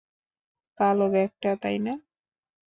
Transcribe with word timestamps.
কালো 0.77 1.05
ব্যাগটা, 1.13 1.51
তাই 1.63 1.77
না? 1.85 1.93